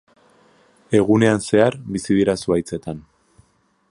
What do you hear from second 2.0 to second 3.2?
dira zuhaitzetan.